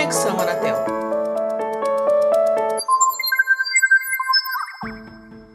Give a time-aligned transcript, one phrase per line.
[0.00, 0.76] Conexão Anatel.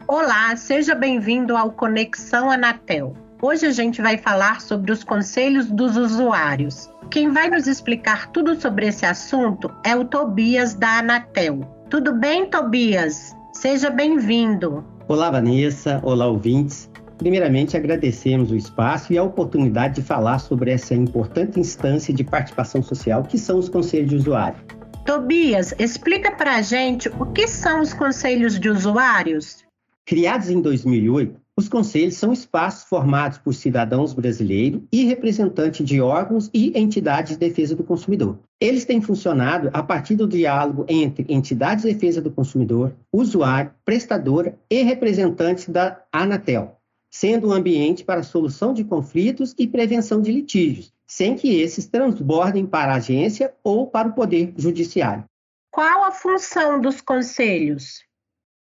[0.08, 3.18] Olá, seja bem-vindo ao Conexão Anatel.
[3.42, 6.88] Hoje a gente vai falar sobre os conselhos dos usuários.
[7.10, 11.62] Quem vai nos explicar tudo sobre esse assunto é o Tobias da Anatel.
[11.90, 13.36] Tudo bem, Tobias?
[13.52, 14.86] Seja bem-vindo.
[15.08, 16.00] Olá, Vanessa.
[16.04, 16.88] Olá, ouvintes.
[17.18, 22.84] Primeiramente, agradecemos o espaço e a oportunidade de falar sobre essa importante instância de participação
[22.84, 24.58] social que são os conselhos de usuário.
[25.06, 29.64] Tobias, explica para a gente o que são os conselhos de usuários.
[30.04, 36.50] Criados em 2008, os conselhos são espaços formados por cidadãos brasileiros e representantes de órgãos
[36.54, 38.38] e entidades de defesa do consumidor.
[38.60, 44.58] Eles têm funcionado a partir do diálogo entre entidades de defesa do consumidor, usuário, prestadora
[44.70, 46.78] e representantes da Anatel,
[47.16, 52.66] sendo um ambiente para solução de conflitos e prevenção de litígios, sem que esses transbordem
[52.66, 55.24] para a agência ou para o Poder Judiciário.
[55.72, 58.04] Qual a função dos conselhos?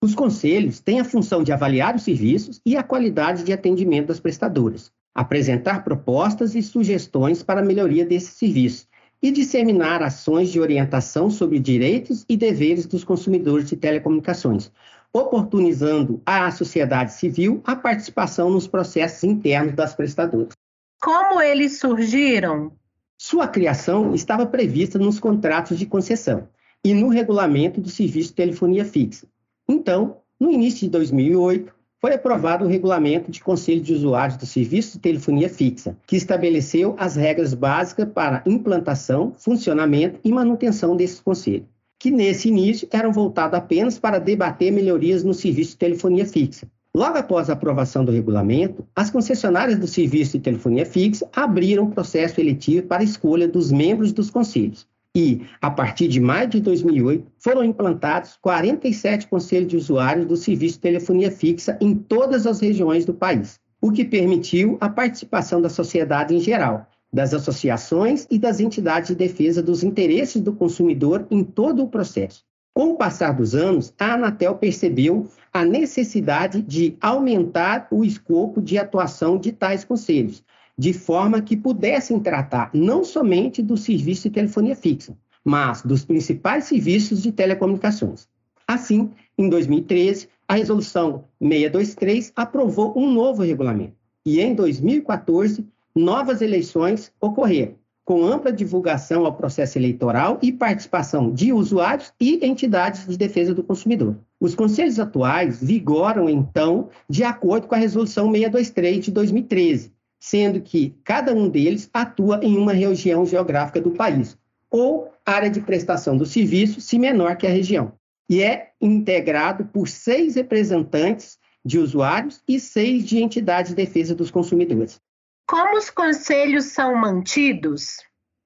[0.01, 4.21] Os conselhos têm a função de avaliar os serviços e a qualidade de atendimento das
[4.21, 8.87] prestadoras, apresentar propostas e sugestões para a melhoria desses serviços
[9.21, 14.71] e disseminar ações de orientação sobre direitos e deveres dos consumidores de telecomunicações,
[15.15, 20.55] oportunizando à sociedade civil a participação nos processos internos das prestadoras.
[21.01, 22.73] Como eles surgiram?
[23.17, 26.49] Sua criação estava prevista nos contratos de concessão
[26.85, 29.29] e no regulamento do serviço de telefonia fixa.
[29.69, 34.95] Então, no início de 2008, foi aprovado o regulamento de Conselho de Usuários do Serviço
[34.95, 41.74] de Telefonia Fixa, que estabeleceu as regras básicas para implantação, funcionamento e manutenção desses conselhos
[42.05, 46.69] que nesse início eram voltados apenas para debater melhorias no serviço de telefonia fixa.
[46.95, 52.39] Logo após a aprovação do regulamento, as concessionárias do serviço de telefonia fixa abriram processo
[52.39, 54.87] eletivo para a escolha dos membros dos conselhos.
[55.17, 60.75] E, a partir de maio de 2008, foram implantados 47 conselhos de usuários do serviço
[60.75, 65.71] de telefonia fixa em todas as regiões do país, o que permitiu a participação da
[65.71, 71.45] sociedade em geral, das associações e das entidades de defesa dos interesses do consumidor em
[71.45, 72.43] todo o processo.
[72.75, 78.77] Com o passar dos anos, a Anatel percebeu a necessidade de aumentar o escopo de
[78.79, 80.43] atuação de tais conselhos,
[80.77, 86.65] de forma que pudessem tratar não somente do serviço de telefonia fixa, mas dos principais
[86.65, 88.27] serviços de telecomunicações.
[88.67, 93.95] Assim, em 2013, a Resolução 623 aprovou um novo regulamento.
[94.27, 95.65] E em 2014,
[95.95, 97.75] novas eleições ocorreram,
[98.05, 103.63] com ampla divulgação ao processo eleitoral e participação de usuários e entidades de defesa do
[103.63, 104.17] consumidor.
[104.39, 110.95] Os conselhos atuais vigoram, então, de acordo com a Resolução 623 de 2013, sendo que
[111.05, 114.37] cada um deles atua em uma região geográfica do país,
[114.71, 117.93] ou área de prestação do serviço, se menor que a região.
[118.29, 124.31] E é integrado por seis representantes de usuários e seis de entidades de defesa dos
[124.31, 125.01] consumidores.
[125.47, 127.99] Como os conselhos são mantidos?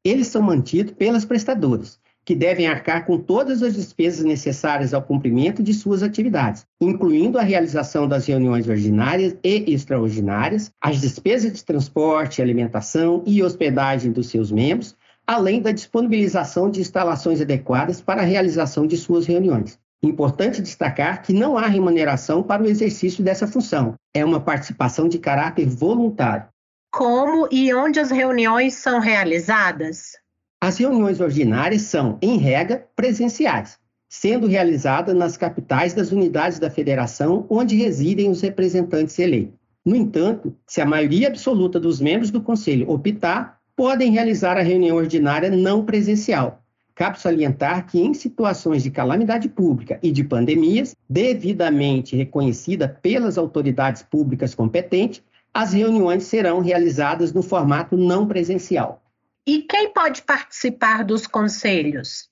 [0.05, 5.63] Eles são mantidos pelas prestadoras, que devem arcar com todas as despesas necessárias ao cumprimento
[5.63, 12.43] de suas atividades, incluindo a realização das reuniões ordinárias e extraordinárias, as despesas de transporte,
[12.43, 18.89] alimentação e hospedagem dos seus membros, além da disponibilização de instalações adequadas para a realização
[18.89, 19.79] de suas reuniões.
[20.03, 25.21] Importante destacar que não há remuneração para o exercício dessa função, é uma participação de
[25.21, 26.49] caráter voluntário
[26.91, 30.12] como e onde as reuniões são realizadas?
[30.60, 33.78] As reuniões ordinárias são, em regra, presenciais,
[34.09, 39.54] sendo realizadas nas capitais das unidades da federação onde residem os representantes eleitos.
[39.84, 44.97] No entanto, se a maioria absoluta dos membros do conselho optar, podem realizar a reunião
[44.97, 46.62] ordinária não presencial.
[46.94, 54.03] Cabe salientar que, em situações de calamidade pública e de pandemias, devidamente reconhecida pelas autoridades
[54.03, 55.22] públicas competentes,
[55.53, 59.03] as reuniões serão realizadas no formato não presencial.
[59.47, 62.29] E quem pode participar dos conselhos?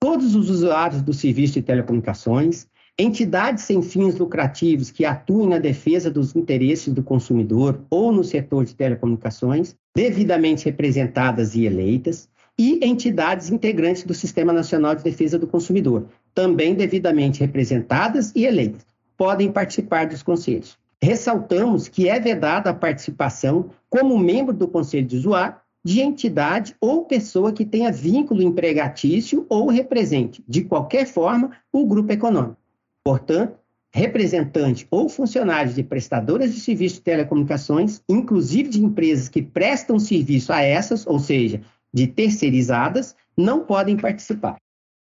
[0.00, 2.66] Todos os usuários do serviço de telecomunicações,
[2.98, 8.64] entidades sem fins lucrativos que atuem na defesa dos interesses do consumidor ou no setor
[8.64, 12.28] de telecomunicações, devidamente representadas e eleitas,
[12.58, 18.86] e entidades integrantes do Sistema Nacional de Defesa do Consumidor, também devidamente representadas e eleitas,
[19.16, 20.78] podem participar dos conselhos.
[21.02, 27.06] Ressaltamos que é vedada a participação como membro do Conselho de Usuário de entidade ou
[27.06, 32.58] pessoa que tenha vínculo empregatício ou represente, de qualquer forma, o grupo econômico.
[33.02, 33.56] Portanto,
[33.90, 40.52] representante ou funcionários de prestadoras de serviços de telecomunicações, inclusive de empresas que prestam serviço
[40.52, 41.62] a essas, ou seja,
[41.92, 44.58] de terceirizadas não podem participar.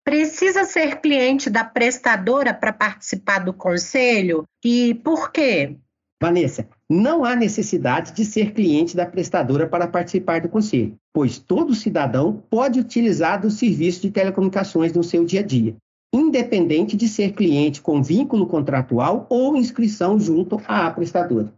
[0.03, 4.43] Precisa ser cliente da prestadora para participar do conselho?
[4.63, 5.77] E por quê?
[6.21, 11.73] Vanessa, não há necessidade de ser cliente da prestadora para participar do conselho, pois todo
[11.73, 15.75] cidadão pode utilizar do serviço de telecomunicações no seu dia a dia,
[16.13, 21.53] independente de ser cliente com vínculo contratual ou inscrição junto à prestadora.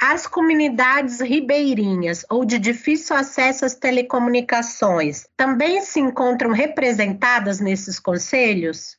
[0.00, 8.96] As comunidades ribeirinhas ou de difícil acesso às telecomunicações também se encontram representadas nesses conselhos?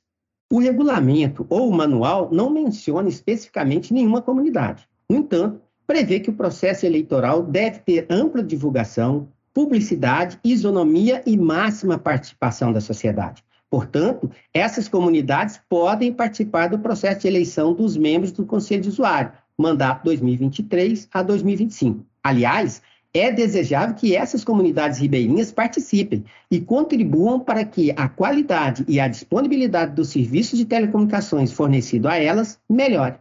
[0.51, 4.87] O regulamento ou o manual não menciona especificamente nenhuma comunidade.
[5.09, 11.97] No entanto, prevê que o processo eleitoral deve ter ampla divulgação, publicidade, isonomia e máxima
[11.97, 13.43] participação da sociedade.
[13.69, 19.33] Portanto, essas comunidades podem participar do processo de eleição dos membros do Conselho de Usuário,
[19.57, 22.05] mandato 2023 a 2025.
[22.23, 22.81] Aliás,
[23.13, 29.07] é desejável que essas comunidades ribeirinhas participem e contribuam para que a qualidade e a
[29.07, 33.17] disponibilidade dos serviços de telecomunicações fornecidos a elas melhore.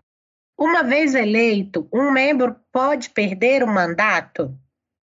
[0.58, 4.56] Uma vez eleito, um membro pode perder o mandato?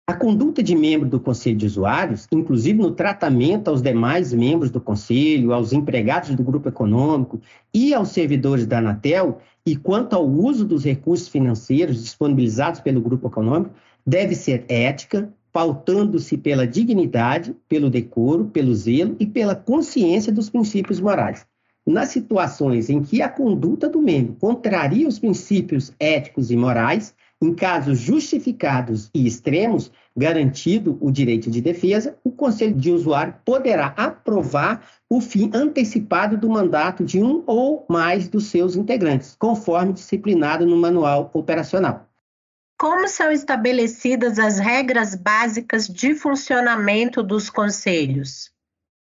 [0.07, 4.79] A conduta de membro do Conselho de Usuários, inclusive no tratamento aos demais membros do
[4.79, 7.41] Conselho, aos empregados do grupo econômico
[7.73, 13.29] e aos servidores da Anatel, e quanto ao uso dos recursos financeiros disponibilizados pelo grupo
[13.29, 13.73] econômico,
[14.05, 20.99] deve ser ética, pautando-se pela dignidade, pelo decoro, pelo zelo e pela consciência dos princípios
[20.99, 21.47] morais.
[21.83, 27.53] Nas situações em que a conduta do membro contraria os princípios éticos e morais, em
[27.53, 34.83] casos justificados e extremos, garantido o direito de defesa, o Conselho de Usuário poderá aprovar
[35.07, 40.75] o fim antecipado do mandato de um ou mais dos seus integrantes, conforme disciplinado no
[40.75, 42.09] manual operacional.
[42.77, 48.54] Como são estabelecidas as regras básicas de funcionamento dos conselhos?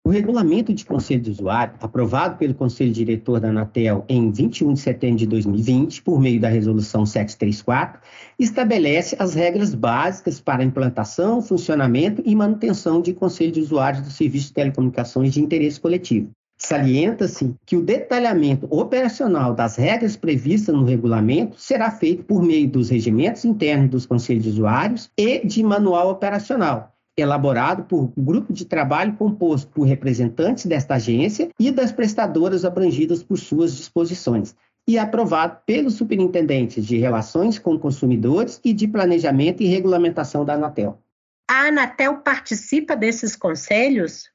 [0.06, 4.80] O regulamento de conselho de usuário, aprovado pelo Conselho Diretor da Anatel em 21 de
[4.80, 8.02] setembro de 2020, por meio da Resolução 734,
[8.40, 14.48] estabelece as regras básicas para implantação, funcionamento e manutenção de conselho de usuários do serviço
[14.48, 16.32] de telecomunicações de interesse coletivo.
[16.58, 22.90] Salienta-se que o detalhamento operacional das regras previstas no regulamento será feito por meio dos
[22.90, 28.66] regimentos internos dos conselhos de usuários e de manual operacional, elaborado por um grupo de
[28.66, 34.56] trabalho composto por representantes desta agência e das prestadoras abrangidas por suas disposições,
[34.88, 41.00] e aprovado pelos superintendentes de Relações com Consumidores e de Planejamento e Regulamentação da Anatel.
[41.48, 44.32] A Anatel participa desses conselhos?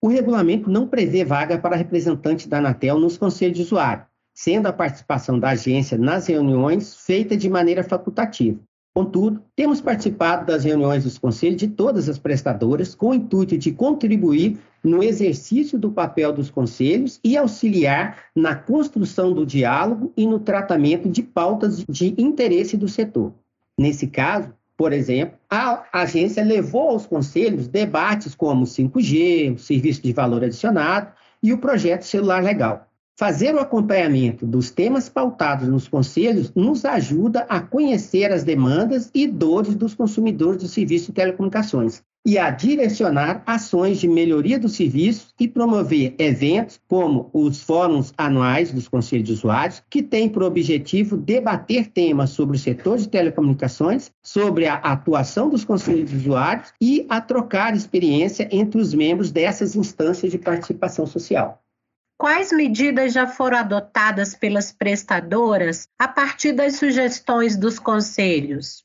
[0.00, 4.72] O regulamento não prevê vaga para representante da Anatel nos conselhos de usuário, sendo a
[4.72, 8.60] participação da agência nas reuniões feita de maneira facultativa.
[8.98, 13.70] Contudo, temos participado das reuniões dos conselhos de todas as prestadoras com o intuito de
[13.70, 20.40] contribuir no exercício do papel dos conselhos e auxiliar na construção do diálogo e no
[20.40, 23.32] tratamento de pautas de interesse do setor.
[23.78, 30.12] Nesse caso, por exemplo, a agência levou aos conselhos debates como 5G, o serviço de
[30.12, 32.87] valor adicionado e o projeto celular legal.
[33.18, 39.26] Fazer o acompanhamento dos temas pautados nos conselhos nos ajuda a conhecer as demandas e
[39.26, 45.34] dores dos consumidores do serviço de telecomunicações e a direcionar ações de melhoria do serviço
[45.40, 51.16] e promover eventos como os fóruns anuais dos conselhos de usuários, que têm por objetivo
[51.16, 57.04] debater temas sobre o setor de telecomunicações, sobre a atuação dos conselhos de usuários e
[57.08, 61.60] a trocar experiência entre os membros dessas instâncias de participação social.
[62.20, 68.84] Quais medidas já foram adotadas pelas prestadoras a partir das sugestões dos conselhos?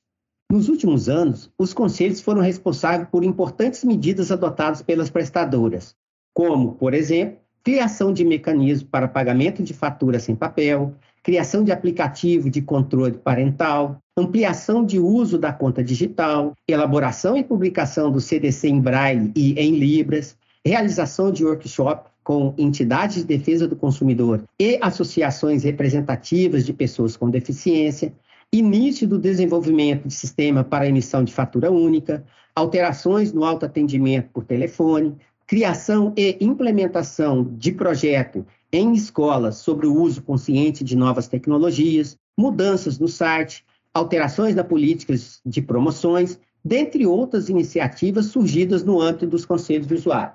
[0.52, 5.96] Nos últimos anos, os conselhos foram responsáveis por importantes medidas adotadas pelas prestadoras,
[6.32, 12.52] como, por exemplo, criação de mecanismos para pagamento de faturas sem papel, criação de aplicativo
[12.52, 18.80] de controle parental, ampliação de uso da conta digital, elaboração e publicação do CDC em
[18.80, 25.64] braille e em libras, realização de workshop com entidades de defesa do consumidor e associações
[25.64, 28.14] representativas de pessoas com deficiência,
[28.52, 32.24] início do desenvolvimento de sistema para emissão de fatura única,
[32.56, 35.16] alterações no autoatendimento por telefone,
[35.48, 42.98] criação e implementação de projeto em escolas sobre o uso consciente de novas tecnologias, mudanças
[42.98, 49.86] no site, alterações na políticas de promoções, dentre outras iniciativas surgidas no âmbito dos conselhos
[49.86, 50.34] de usuário.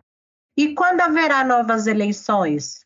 [0.58, 2.84] E quando haverá novas eleições?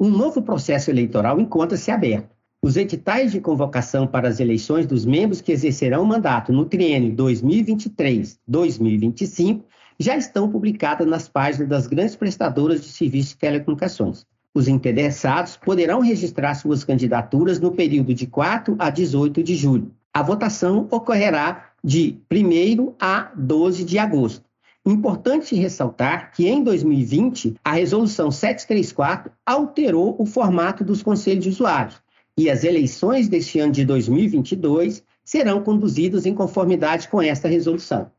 [0.00, 2.34] Um novo processo eleitoral encontra-se aberto.
[2.62, 7.14] Os editais de convocação para as eleições dos membros que exercerão o mandato no triênio
[7.14, 9.62] 2023-2025
[9.98, 14.24] já estão publicadas nas páginas das grandes prestadoras de serviços de telecomunicações.
[14.54, 19.94] Os interessados poderão registrar suas candidaturas no período de 4 a 18 de julho.
[20.14, 24.48] A votação ocorrerá de 1 a 12 de agosto.
[24.84, 32.00] Importante ressaltar que em 2020 a resolução 734 alterou o formato dos conselhos de usuários
[32.36, 38.10] e as eleições deste ano de 2022 serão conduzidas em conformidade com esta resolução.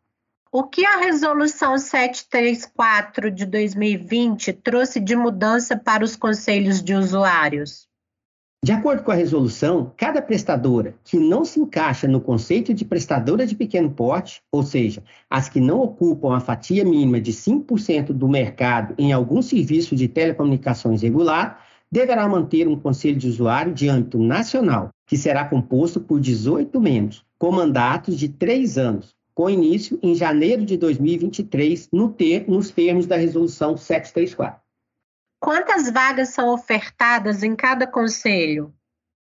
[0.51, 7.87] O que a resolução 734 de 2020 trouxe de mudança para os conselhos de usuários?
[8.63, 13.47] De acordo com a resolução, cada prestadora que não se encaixa no conceito de prestadora
[13.47, 18.27] de pequeno porte, ou seja, as que não ocupam a fatia mínima de 5% do
[18.27, 24.19] mercado em algum serviço de telecomunicações regular, deverá manter um conselho de usuário de âmbito
[24.19, 30.13] nacional, que será composto por 18 membros, com mandatos de três anos, com início em
[30.13, 34.60] janeiro de 2023, no ter, nos termos da resolução 734.
[35.41, 38.71] Quantas vagas são ofertadas em cada conselho?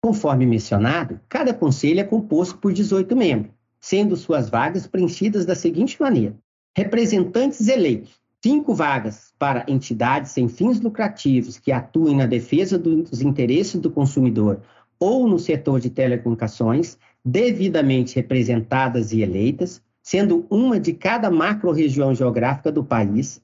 [0.04, 5.98] Conforme mencionado, cada conselho é composto por 18 membros, sendo suas vagas preenchidas da seguinte
[5.98, 6.36] maneira:
[6.76, 13.80] representantes eleitos, cinco vagas para entidades sem fins lucrativos que atuem na defesa dos interesses
[13.80, 14.60] do consumidor
[15.00, 22.70] ou no setor de telecomunicações, devidamente representadas e eleitas, sendo uma de cada macro-região geográfica
[22.70, 23.40] do país,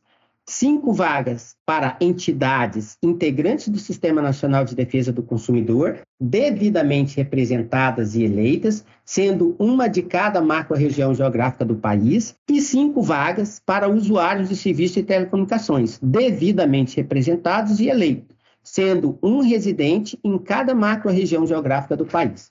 [0.49, 8.25] cinco vagas para entidades integrantes do Sistema Nacional de Defesa do Consumidor, devidamente representadas e
[8.25, 14.57] eleitas, sendo uma de cada macro-região geográfica do país, e cinco vagas para usuários de
[14.57, 22.07] serviços de telecomunicações, devidamente representados e eleitos, sendo um residente em cada macro-região geográfica do
[22.07, 22.51] país.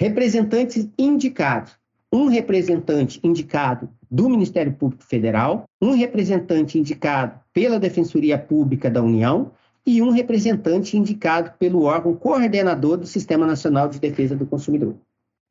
[0.00, 1.72] Representantes indicados
[2.14, 9.50] um representante indicado do Ministério Público Federal, um representante indicado pela Defensoria Pública da União
[9.84, 14.94] e um representante indicado pelo órgão coordenador do Sistema Nacional de Defesa do Consumidor.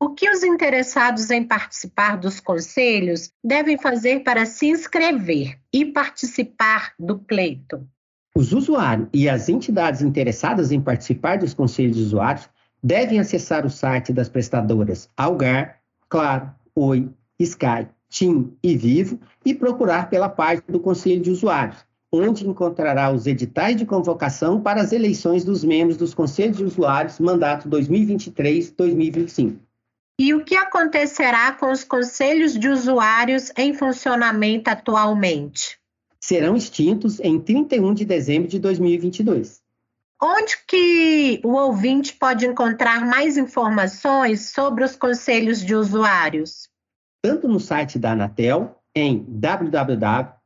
[0.00, 6.94] O que os interessados em participar dos conselhos devem fazer para se inscrever e participar
[6.98, 7.86] do pleito?
[8.34, 12.48] Os usuários e as entidades interessadas em participar dos conselhos de usuários
[12.82, 20.08] devem acessar o site das prestadoras Algar, Claro, Oi, Sky, TIM e Vivo e procurar
[20.08, 25.44] pela página do Conselho de Usuários, onde encontrará os editais de convocação para as eleições
[25.44, 29.56] dos membros dos Conselhos de Usuários mandato 2023-2025.
[30.16, 35.76] E o que acontecerá com os conselhos de usuários em funcionamento atualmente?
[36.20, 39.60] Serão extintos em 31 de dezembro de 2022.
[40.22, 46.72] Onde que o ouvinte pode encontrar mais informações sobre os conselhos de usuários?
[47.24, 50.44] Tanto no site da Anatel, em www.gov.br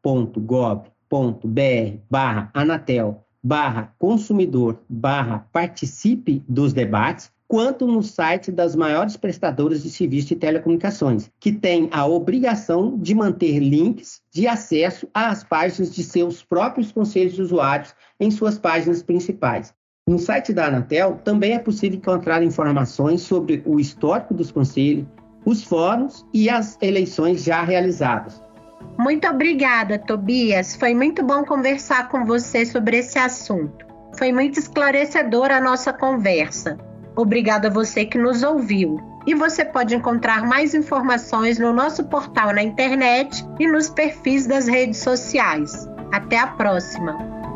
[2.08, 9.90] barra Anatel barra consumidor barra participe dos debates, quanto no site das maiores prestadoras de
[9.90, 16.04] serviço de telecomunicações, que tem a obrigação de manter links de acesso às páginas de
[16.04, 19.74] seus próprios conselhos de usuários em suas páginas principais.
[20.08, 25.08] No site da Anatel também é possível encontrar informações sobre o histórico dos conselhos,
[25.48, 28.42] os fóruns e as eleições já realizadas.
[28.98, 30.76] Muito obrigada, Tobias.
[30.76, 33.86] Foi muito bom conversar com você sobre esse assunto.
[34.18, 36.76] Foi muito esclarecedora a nossa conversa.
[37.16, 39.00] Obrigada a você que nos ouviu.
[39.26, 44.68] E você pode encontrar mais informações no nosso portal na internet e nos perfis das
[44.68, 45.88] redes sociais.
[46.12, 47.47] Até a próxima!